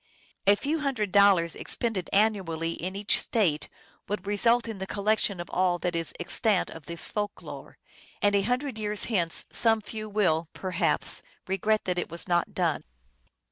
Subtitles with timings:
[0.47, 3.69] A few hundred dol lars expended annually in each State
[4.07, 7.77] would result in the collec tion of all that is extant of this folk lore;
[8.19, 12.83] and a hundred years hence some few will, perhaps, regret that it was not done.